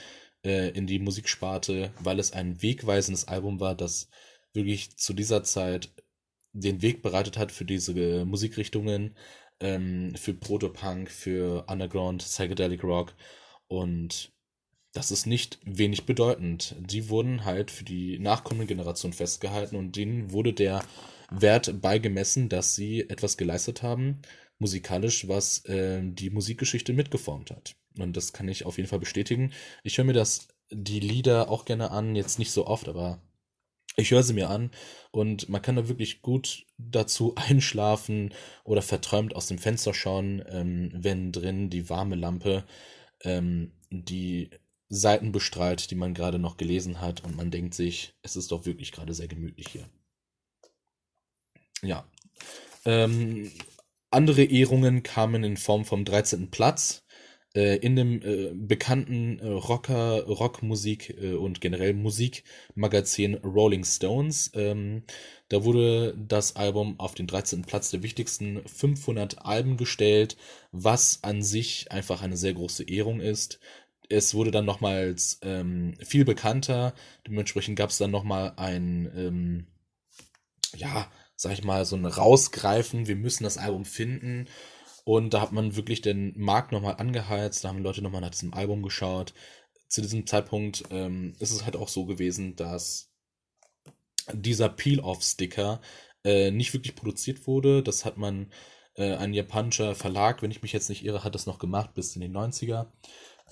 äh, 0.45 0.71
in 0.71 0.87
die 0.87 0.99
Musiksparte, 0.99 1.93
weil 2.01 2.19
es 2.19 2.33
ein 2.33 2.63
wegweisendes 2.63 3.29
Album 3.29 3.61
war, 3.61 3.75
das 3.75 4.09
wirklich 4.55 4.97
zu 4.97 5.13
dieser 5.13 5.45
Zeit 5.45 5.91
den 6.55 6.81
Weg 6.81 7.03
bereitet 7.03 7.37
hat 7.37 7.53
für 7.53 7.67
diese 7.67 7.93
äh, 7.93 8.25
Musikrichtungen, 8.25 9.15
ähm, 9.63 10.15
für 10.17 10.35
Protopunk, 10.35 11.11
für 11.11 11.65
Underground, 11.69 12.23
Psychedelic 12.23 12.85
Rock 12.85 13.15
und 13.69 14.33
das 14.93 15.11
ist 15.11 15.27
nicht 15.27 15.59
wenig 15.65 16.05
bedeutend. 16.05 16.77
Die 16.79 17.09
wurden 17.09 17.45
halt 17.45 17.71
für 17.71 17.85
die 17.85 18.19
nachkommende 18.19 18.67
Generation 18.67 19.13
festgehalten 19.13 19.77
und 19.77 19.97
denen 19.97 20.33
wurde 20.33 20.53
der 20.53 20.85
Wert 21.31 21.81
beigemessen, 21.81 22.51
dass 22.51 22.75
sie 22.75 23.09
etwas 23.09 23.39
geleistet 23.39 23.83
haben, 23.83 24.21
musikalisch, 24.59 25.29
was 25.29 25.65
äh, 25.65 26.03
die 26.05 26.29
Musikgeschichte 26.29 26.93
mitgeformt 26.93 27.51
hat. 27.51 27.75
Und 27.99 28.17
das 28.17 28.33
kann 28.33 28.49
ich 28.49 28.67
auf 28.67 28.77
jeden 28.77 28.89
Fall 28.89 28.99
bestätigen. 28.99 29.53
Ich 29.83 29.97
höre 29.97 30.05
mir 30.05 30.13
das, 30.13 30.49
die 30.71 31.01
Lieder 31.01 31.51
auch 31.51 31.65
gerne 31.65 31.91
an, 31.91 32.15
jetzt 32.15 32.39
nicht 32.39 32.51
so 32.51 32.67
oft, 32.67 32.89
aber 32.89 33.23
ich 33.97 34.11
höre 34.11 34.23
sie 34.23 34.33
mir 34.33 34.49
an 34.51 34.71
und 35.11 35.49
man 35.49 35.63
kann 35.63 35.77
da 35.77 35.89
wirklich 35.89 36.23
gut 36.23 36.67
dazu 36.79 37.35
einschlafen 37.37 38.33
oder 38.65 38.83
verträumt 38.83 39.35
aus 39.37 39.47
dem 39.47 39.59
Fenster 39.59 39.95
schauen, 39.95 40.43
ähm, 40.49 40.91
wenn 40.95 41.33
drin 41.33 41.71
die 41.71 41.89
warme 41.89 42.17
Lampe 42.17 42.65
ähm, 43.23 43.73
die 43.91 44.51
Seiten 44.89 45.33
bestrahlt, 45.33 45.91
die 45.91 45.95
man 45.95 46.15
gerade 46.15 46.39
noch 46.39 46.57
gelesen 46.57 47.01
hat 47.01 47.25
und 47.25 47.37
man 47.37 47.51
denkt 47.51 47.75
sich, 47.75 48.15
es 48.23 48.37
ist 48.37 48.53
doch 48.53 48.67
wirklich 48.67 48.93
gerade 48.93 49.15
sehr 49.15 49.29
gemütlich 49.29 49.69
hier. 49.69 49.89
Ja. 51.83 52.07
Ähm, 52.85 53.51
andere 54.11 54.45
Ehrungen 54.45 55.03
kamen 55.03 55.45
in 55.45 55.57
Form 55.57 55.85
vom 55.85 56.05
13. 56.05 56.51
Platz 56.51 57.05
äh, 57.55 57.77
in 57.77 57.97
dem 57.97 58.23
äh, 58.23 58.53
bekannten 58.55 59.39
äh, 59.39 59.47
Rocker, 59.47 60.25
Rockmusik 60.25 61.17
äh, 61.23 61.35
und 61.35 61.61
generell 61.61 61.95
Musikmagazin 61.95 63.35
Rolling 63.37 63.85
Stones. 63.85 64.51
Ähm, 64.55 65.03
da 65.49 65.65
wurde 65.65 66.15
das 66.17 66.57
Album 66.57 66.99
auf 66.99 67.15
den 67.15 67.27
13. 67.27 67.63
Platz 67.63 67.91
der 67.91 68.03
wichtigsten 68.03 68.63
500 68.67 69.45
Alben 69.45 69.77
gestellt, 69.77 70.37
was 70.71 71.19
an 71.23 71.43
sich 71.43 71.93
einfach 71.93 72.23
eine 72.23 72.37
sehr 72.37 72.55
große 72.55 72.89
Ehrung 72.89 73.21
ist 73.21 73.61
es 74.13 74.35
wurde 74.35 74.51
dann 74.51 74.65
nochmals 74.65 75.39
ähm, 75.43 75.95
viel 76.01 76.25
bekannter. 76.25 76.95
Dementsprechend 77.27 77.77
gab 77.77 77.91
es 77.91 77.99
dann 77.99 78.11
nochmal 78.11 78.53
ein, 78.57 79.11
ähm, 79.17 79.67
ja, 80.77 81.11
sag 81.35 81.53
ich 81.53 81.65
mal, 81.65 81.85
so 81.85 81.97
ein 81.97 82.07
Rausgreifen. 82.07 83.07
Wir 83.09 83.17
müssen 83.17 83.45
das 83.45 83.59
Album 83.59 83.85
finden. 83.85 84.47
Und 85.05 85.35
da 85.35 85.41
hat 85.41 85.53
man 85.53 85.77
wirklich 85.77 86.01
den 86.01 86.33
Markt 86.37 86.73
nochmal 86.73 86.97
angeheizt. 86.97 87.65
Da 87.65 87.69
haben 87.69 87.83
Leute 87.83 88.03
nochmal 88.03 88.21
nach 88.21 88.31
diesem 88.31 88.55
Album 88.55 88.83
geschaut. 88.83 89.35
Zu 89.89 90.01
diesem 90.01 90.27
Zeitpunkt 90.27 90.85
ähm, 90.91 91.35
ist 91.39 91.51
es 91.51 91.65
halt 91.65 91.77
auch 91.77 91.89
so 91.89 92.07
gewesen, 92.07 92.57
dass 92.57 93.11
dieser 94.33 94.69
Peel-Off-Sticker 94.69 95.81
äh, 96.25 96.51
nicht 96.51 96.73
wirklich 96.73 96.95
produziert 96.95 97.47
wurde. 97.47 97.83
Das 97.83 98.05
hat 98.05 98.17
man, 98.17 98.53
äh, 98.95 99.15
ein 99.17 99.35
japanischer 99.35 99.95
Verlag, 99.95 100.43
wenn 100.43 100.51
ich 100.51 100.63
mich 100.63 100.73
jetzt 100.73 100.89
nicht 100.89 101.05
irre, 101.05 101.25
hat 101.25 101.35
das 101.35 101.47
noch 101.47 101.59
gemacht 101.59 101.95
bis 101.95 102.15
in 102.15 102.23
die 102.23 102.29
90er 102.29 102.87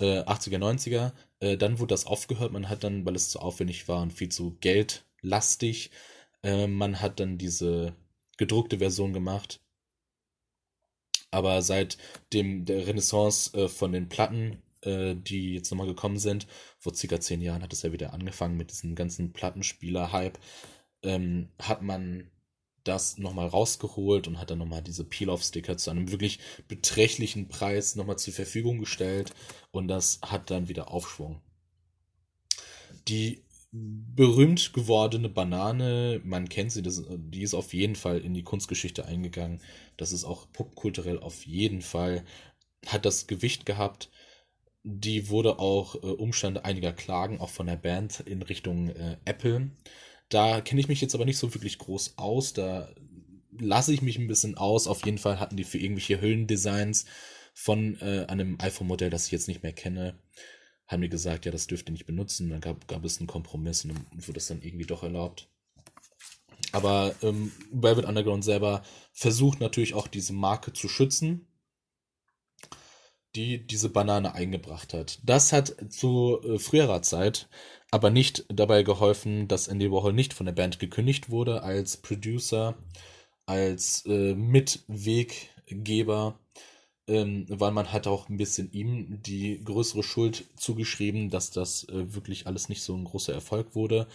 äh, 0.01 0.23
80er, 0.23 0.59
90er. 0.59 1.13
Äh, 1.41 1.57
dann 1.57 1.79
wurde 1.79 1.95
das 1.95 2.07
aufgehört. 2.07 2.53
Man 2.53 2.69
hat 2.69 2.85
dann, 2.85 3.05
weil 3.07 3.17
es 3.17 3.31
zu 3.31 3.39
aufwendig 3.41 3.89
war 3.89 4.03
und 4.03 4.13
viel 4.13 4.31
zu 4.31 4.57
geldlastig, 4.61 5.91
äh, 6.43 6.67
man 6.67 7.01
hat 7.01 7.21
dann 7.21 7.39
diese 7.39 7.95
gedruckte 8.39 8.79
Version 8.79 9.13
gemacht. 9.13 9.61
Aber 11.31 11.63
seit 11.63 11.97
dem 12.33 12.65
der 12.65 12.87
Renaissance 12.87 13.57
äh, 13.57 13.69
von 13.69 13.93
den 13.93 14.09
Platten, 14.09 14.63
äh, 14.83 15.15
die 15.15 15.55
jetzt 15.55 15.71
nochmal 15.71 15.87
gekommen 15.87 16.19
sind, 16.19 16.47
vor 16.79 16.95
circa 16.95 17.21
zehn 17.21 17.41
Jahren 17.41 17.63
hat 17.63 17.73
es 17.73 17.83
ja 17.83 17.93
wieder 17.93 18.13
angefangen 18.13 18.57
mit 18.57 18.71
diesem 18.71 18.95
ganzen 18.95 19.33
Plattenspieler-Hype, 19.33 20.39
ähm, 21.03 21.49
hat 21.61 21.83
man 21.83 22.31
das 22.85 23.19
nochmal 23.19 23.47
rausgeholt 23.47 24.27
und 24.27 24.39
hat 24.39 24.51
dann 24.51 24.59
nochmal 24.59 24.83
diese 24.83 25.05
Peel-Off-Sticker 25.05 25.77
zu 25.77 25.91
einem 25.91 26.11
wirklich 26.11 26.41
beträchtlichen 26.67 27.49
Preis 27.49 27.95
nochmal 27.95 28.19
zur 28.19 28.33
Verfügung 28.33 28.79
gestellt 28.79 29.33
und 29.71 29.89
das 29.89 30.21
hat 30.23 30.51
dann 30.51 30.69
wieder 30.69 30.91
Aufschwung. 30.91 31.41
Die 33.09 33.45
berühmt 33.73 34.73
gewordene 34.73 35.29
Banane, 35.29 36.21
man 36.25 36.49
kennt 36.49 36.73
sie, 36.73 36.83
das, 36.83 37.05
die 37.09 37.43
ist 37.43 37.55
auf 37.55 37.73
jeden 37.73 37.95
Fall 37.95 38.19
in 38.19 38.35
die 38.35 38.43
Kunstgeschichte 38.43 39.07
eingegangen. 39.07 39.61
Das 39.97 40.13
ist 40.13 40.25
auch 40.25 40.51
popkulturell 40.53 41.21
auf 41.21 41.47
jeden 41.47 41.83
Fall, 41.83 42.25
hat 42.87 43.05
das 43.05 43.27
Gewicht 43.27 43.67
gehabt. 43.67 44.11
Die 44.83 45.29
wurde 45.29 45.59
auch 45.59 45.95
äh, 45.97 46.07
Umstände 46.07 46.65
einiger 46.65 46.93
Klagen, 46.93 47.39
auch 47.39 47.51
von 47.51 47.67
der 47.67 47.77
Band 47.77 48.21
in 48.21 48.43
Richtung 48.43 48.89
äh, 48.89 49.19
Apple. 49.25 49.71
Da 50.31 50.61
kenne 50.63 50.81
ich 50.81 50.89
mich 50.89 51.01
jetzt 51.01 51.15
aber 51.15 51.25
nicht 51.25 51.39
so 51.39 51.55
wirklich 51.55 51.79
groß 51.79 52.15
aus. 52.17 52.55
Da 52.55 52.89
lasse 53.59 53.93
ich 53.93 54.03
mich 54.03 54.19
ein 54.19 54.27
bisschen 54.27 54.57
aus. 54.57 54.87
Auf 54.87 55.05
jeden 55.05 55.19
Fall 55.19 55.39
hatten 55.39 55.57
die 55.57 55.65
für 55.65 55.79
irgendwelche 55.79 56.21
Hüllendesigns 56.21 57.05
von 57.53 58.01
äh, 58.01 58.25
einem 58.27 58.59
iPhone-Modell, 58.61 59.11
das 59.11 59.27
ich 59.27 59.33
jetzt 59.33 59.49
nicht 59.49 59.63
mehr 59.63 59.73
kenne, 59.73 60.19
haben 60.91 61.03
die 61.03 61.09
gesagt, 61.09 61.47
ja, 61.47 61.53
das 61.53 61.67
dürft 61.67 61.89
ihr 61.89 61.93
nicht 61.93 62.07
benutzen. 62.07 62.51
Dann 62.51 62.61
gab, 62.61 62.89
gab 62.89 63.05
es 63.05 63.19
einen 63.19 63.29
Kompromiss 63.29 63.85
und 63.85 63.95
dann 63.95 64.07
wurde 64.13 64.35
das 64.35 64.49
dann 64.49 64.63
irgendwie 64.63 64.87
doch 64.87 65.03
erlaubt. 65.03 65.49
Aber 66.73 67.15
ähm, 67.23 67.53
Velvet 67.73 68.05
Underground 68.05 68.45
selber 68.45 68.83
versucht 69.13 69.61
natürlich 69.61 69.95
auch 69.95 70.09
diese 70.09 70.33
Marke 70.33 70.73
zu 70.73 70.89
schützen. 70.89 71.47
die 73.37 73.65
diese 73.67 73.89
Banane 73.91 74.35
eingebracht 74.35 74.93
hat. 74.93 75.21
Das 75.23 75.53
hat 75.53 75.77
zu 75.91 76.41
äh, 76.43 76.59
früherer 76.59 77.03
Zeit 77.03 77.49
aber 77.93 78.11
nicht 78.11 78.45
dabei 78.49 78.83
geholfen, 78.83 79.47
dass 79.49 79.69
Andy 79.69 79.91
Warhol 79.91 80.13
nicht 80.13 80.35
von 80.35 80.47
der 80.47 80.53
Band 80.53 80.79
gekündigt 80.79 81.31
wurde 81.31 81.63
als 81.63 81.97
Producer, 81.97 82.77
als 83.47 84.05
äh, 84.07 84.35
Mitweggeber, 84.35 86.39
ähm, 87.11 87.45
weil 87.49 87.73
man 87.73 87.93
hat 87.93 88.07
auch 88.07 88.29
ein 88.29 88.37
bisschen 88.37 88.71
ihm 88.73 89.21
die 89.23 89.63
größere 89.65 90.03
Schuld 90.05 90.45
zugeschrieben, 90.57 91.29
dass 91.29 91.51
das 91.51 91.85
äh, 91.89 92.15
wirklich 92.15 92.47
alles 92.47 92.69
nicht 92.69 92.83
so 92.83 92.95
ein 92.97 93.05
großer 93.05 93.35
Erfolg 93.35 93.75
wurde. 93.75 94.07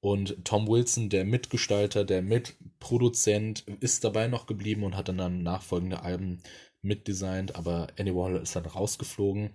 Und 0.00 0.44
Tom 0.44 0.66
Wilson, 0.66 1.10
der 1.10 1.26
Mitgestalter, 1.26 2.04
der 2.04 2.22
Mitproduzent, 2.22 3.60
ist 3.80 4.04
dabei 4.04 4.28
noch 4.28 4.46
geblieben 4.46 4.84
und 4.84 4.96
hat 4.96 5.08
dann, 5.08 5.18
dann 5.18 5.42
nachfolgende 5.42 6.02
Alben 6.02 6.42
mitdesignt, 6.80 7.56
aber 7.56 7.88
Andy 7.96 8.14
Warhol 8.14 8.36
ist 8.36 8.56
dann 8.56 8.64
rausgeflogen, 8.64 9.50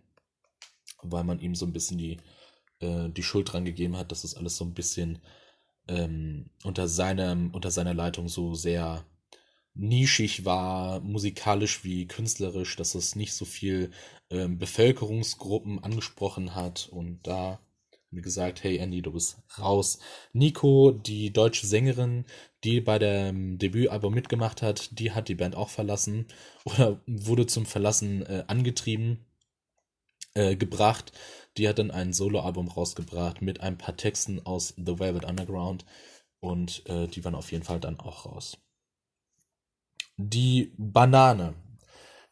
weil 1.01 1.23
man 1.23 1.39
ihm 1.39 1.55
so 1.55 1.65
ein 1.65 1.73
bisschen 1.73 1.97
die, 1.97 2.17
äh, 2.81 3.09
die 3.09 3.23
Schuld 3.23 3.51
dran 3.51 3.65
gegeben 3.65 3.97
hat, 3.97 4.11
dass 4.11 4.21
das 4.21 4.35
alles 4.35 4.57
so 4.57 4.65
ein 4.65 4.75
bisschen 4.75 5.19
ähm, 5.87 6.51
unter, 6.63 6.87
seinem, 6.87 7.51
unter 7.51 7.71
seiner 7.71 7.95
Leitung 7.95 8.29
so 8.29 8.53
sehr 8.53 9.03
nischig 9.75 10.45
war, 10.45 11.01
musikalisch 11.01 11.83
wie 11.83 12.07
künstlerisch, 12.07 12.75
dass 12.75 12.95
es 12.95 13.15
nicht 13.15 13.33
so 13.33 13.45
viel 13.45 13.91
ähm, 14.29 14.57
Bevölkerungsgruppen 14.57 15.83
angesprochen 15.83 16.55
hat 16.55 16.89
und 16.91 17.19
da 17.27 17.59
mir 18.15 18.21
gesagt, 18.21 18.63
hey 18.63 18.77
Andy, 18.77 19.01
du 19.01 19.11
bist 19.11 19.37
raus. 19.59 19.99
Nico, 20.33 20.91
die 20.91 21.31
deutsche 21.33 21.67
Sängerin, 21.67 22.25
die 22.63 22.81
bei 22.81 22.97
dem 22.97 23.57
Debütalbum 23.57 24.13
mitgemacht 24.13 24.61
hat, 24.61 24.97
die 24.99 25.11
hat 25.11 25.27
die 25.27 25.35
Band 25.35 25.55
auch 25.55 25.69
verlassen 25.69 26.27
oder 26.65 27.01
wurde 27.05 27.45
zum 27.45 27.65
Verlassen 27.65 28.25
äh, 28.25 28.45
angetrieben, 28.47 29.25
äh, 30.33 30.55
gebracht. 30.55 31.11
Die 31.57 31.67
hat 31.67 31.79
dann 31.79 31.91
ein 31.91 32.13
Soloalbum 32.13 32.67
rausgebracht 32.69 33.41
mit 33.41 33.61
ein 33.61 33.77
paar 33.77 33.97
Texten 33.97 34.45
aus 34.45 34.73
The 34.77 34.99
Velvet 34.99 35.25
Underground 35.25 35.85
und 36.39 36.83
äh, 36.89 37.07
die 37.07 37.23
waren 37.25 37.35
auf 37.35 37.51
jeden 37.51 37.63
Fall 37.63 37.79
dann 37.79 37.99
auch 37.99 38.25
raus. 38.25 38.57
Die 40.27 40.73
Banane, 40.77 41.53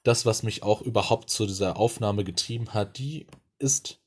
das, 0.01 0.25
was 0.25 0.41
mich 0.41 0.63
auch 0.63 0.81
überhaupt 0.81 1.29
zu 1.29 1.45
dieser 1.45 1.77
Aufnahme 1.77 2.23
getrieben 2.23 2.73
hat, 2.73 2.97
die 2.97 3.27
ist 3.59 3.99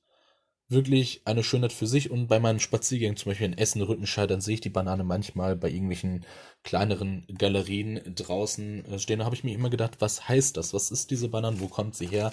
wirklich 0.68 1.22
eine 1.24 1.44
Schönheit 1.44 1.72
für 1.72 1.86
sich 1.86 2.10
und 2.10 2.26
bei 2.26 2.40
meinen 2.40 2.58
Spaziergängen, 2.58 3.16
zum 3.16 3.30
Beispiel 3.30 3.46
in 3.46 3.56
Essen, 3.56 3.82
Rüttenscheid, 3.82 4.28
dann 4.28 4.40
sehe 4.40 4.54
ich 4.54 4.60
die 4.60 4.70
Banane 4.70 5.04
manchmal 5.04 5.54
bei 5.54 5.70
irgendwelchen 5.70 6.26
kleineren 6.64 7.24
Galerien 7.38 8.00
draußen 8.12 8.84
äh, 8.86 8.98
stehen. 8.98 9.20
Da 9.20 9.24
habe 9.24 9.36
ich 9.36 9.44
mir 9.44 9.54
immer 9.54 9.70
gedacht, 9.70 10.00
was 10.00 10.28
heißt 10.28 10.56
das? 10.56 10.74
Was 10.74 10.90
ist 10.90 11.12
diese 11.12 11.28
Banane? 11.28 11.60
Wo 11.60 11.68
kommt 11.68 11.94
sie 11.94 12.08
her? 12.08 12.32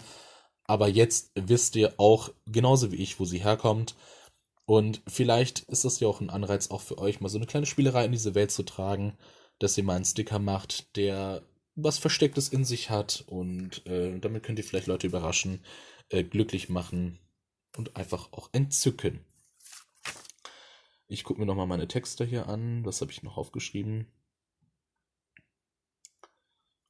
Aber 0.66 0.88
jetzt 0.88 1.32
wisst 1.36 1.76
ihr 1.76 1.94
auch 1.98 2.32
genauso 2.48 2.92
wie 2.92 2.96
ich, 2.96 3.20
wo 3.20 3.26
sie 3.26 3.44
herkommt. 3.44 3.96
Und 4.66 5.04
vielleicht 5.08 5.60
ist 5.60 5.86
das 5.86 6.00
ja 6.00 6.08
auch 6.08 6.20
ein 6.20 6.32
Anreiz 6.32 6.72
auch 6.72 6.82
für 6.82 6.98
euch, 6.98 7.22
mal 7.22 7.30
so 7.30 7.38
eine 7.38 7.46
kleine 7.46 7.68
Spielerei 7.68 8.06
in 8.06 8.12
diese 8.12 8.34
Welt 8.34 8.50
zu 8.50 8.64
tragen, 8.64 9.14
dass 9.60 9.78
ihr 9.78 9.84
mal 9.84 9.96
einen 9.96 10.06
Sticker 10.06 10.40
macht, 10.40 10.96
der 10.96 11.44
was 11.76 11.98
Verstecktes 11.98 12.50
in 12.50 12.66
sich 12.66 12.90
hat 12.90 13.24
und 13.28 13.86
äh, 13.88 14.20
damit 14.20 14.44
könnt 14.44 14.60
ihr 14.60 14.66
vielleicht 14.66 14.88
Leute 14.88 15.08
überraschen, 15.08 15.64
äh, 16.10 16.24
glücklich 16.24 16.70
machen 16.70 17.20
und 17.78 17.96
einfach 17.96 18.32
auch 18.32 18.50
entzücken. 18.52 19.26
Ich 21.08 21.24
gucke 21.24 21.40
mir 21.40 21.46
nochmal 21.46 21.68
meine 21.68 21.88
Texte 21.88 22.26
hier 22.26 22.48
an. 22.48 22.86
Was 22.86 23.02
habe 23.02 23.12
ich 23.12 23.24
noch 23.24 23.38
aufgeschrieben? 23.38 24.08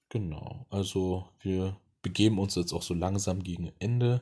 Genau, 0.10 0.66
also 0.70 1.28
wir 1.40 1.78
begeben 2.02 2.38
uns 2.38 2.56
jetzt 2.56 2.74
auch 2.74 2.84
so 2.84 2.94
langsam 2.94 3.44
gegen 3.44 3.72
Ende 3.80 4.22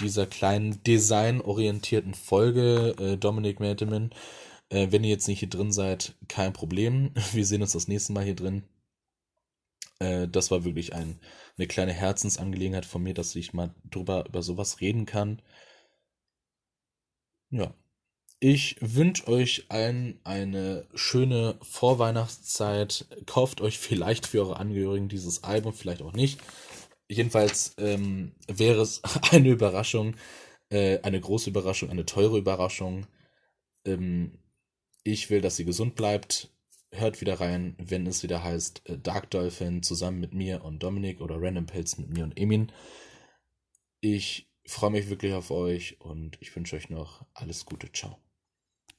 dieser 0.00 0.26
kleinen 0.26 0.82
designorientierten 0.84 2.14
Folge. 2.14 2.94
Äh, 2.98 3.16
Dominik 3.16 3.58
Mertemann, 3.58 4.10
äh, 4.70 4.88
wenn 4.90 5.04
ihr 5.04 5.10
jetzt 5.10 5.28
nicht 5.28 5.40
hier 5.40 5.48
drin 5.48 5.72
seid, 5.72 6.14
kein 6.28 6.52
Problem. 6.52 7.12
Wir 7.32 7.46
sehen 7.46 7.62
uns 7.62 7.72
das 7.72 7.88
nächste 7.88 8.12
Mal 8.12 8.24
hier 8.24 8.36
drin. 8.36 8.64
Äh, 9.98 10.28
das 10.28 10.50
war 10.50 10.64
wirklich 10.64 10.94
ein, 10.94 11.18
eine 11.56 11.66
kleine 11.66 11.92
Herzensangelegenheit 11.92 12.86
von 12.86 13.02
mir, 13.02 13.14
dass 13.14 13.34
ich 13.34 13.52
mal 13.52 13.74
drüber 13.90 14.26
über 14.26 14.42
sowas 14.42 14.80
reden 14.80 15.06
kann. 15.06 15.42
Ja. 17.50 17.74
Ich 18.40 18.76
wünsche 18.80 19.26
euch 19.26 19.64
allen 19.68 20.20
eine 20.22 20.86
schöne 20.94 21.58
Vorweihnachtszeit. 21.60 23.06
Kauft 23.26 23.60
euch 23.60 23.78
vielleicht 23.78 24.28
für 24.28 24.42
eure 24.42 24.58
Angehörigen 24.58 25.08
dieses 25.08 25.42
Album, 25.42 25.72
vielleicht 25.72 26.02
auch 26.02 26.12
nicht. 26.12 26.40
Jedenfalls 27.08 27.74
ähm, 27.78 28.32
wäre 28.46 28.82
es 28.82 29.02
eine 29.32 29.48
Überraschung, 29.48 30.14
äh, 30.70 31.00
eine 31.02 31.20
große 31.20 31.50
Überraschung, 31.50 31.90
eine 31.90 32.06
teure 32.06 32.38
Überraschung. 32.38 33.06
Ähm, 33.84 34.38
ich 35.04 35.30
will, 35.30 35.40
dass 35.40 35.56
sie 35.56 35.64
gesund 35.64 35.94
bleibt. 35.94 36.50
Hört 36.90 37.20
wieder 37.20 37.40
rein, 37.40 37.76
wenn 37.78 38.06
es 38.06 38.22
wieder 38.22 38.42
heißt 38.42 38.88
äh, 38.88 38.98
Dark 38.98 39.30
Dolphin 39.30 39.82
zusammen 39.82 40.20
mit 40.20 40.32
mir 40.34 40.64
und 40.64 40.82
Dominik 40.82 41.20
oder 41.20 41.40
Random 41.40 41.66
Pilz 41.66 41.98
mit 41.98 42.10
mir 42.10 42.24
und 42.24 42.38
Emin. 42.38 42.72
Ich 44.00 44.48
freue 44.66 44.90
mich 44.90 45.08
wirklich 45.08 45.34
auf 45.34 45.50
euch 45.50 46.00
und 46.00 46.38
ich 46.40 46.54
wünsche 46.54 46.76
euch 46.76 46.88
noch 46.88 47.24
alles 47.34 47.66
Gute. 47.66 47.92
Ciao. 47.92 48.18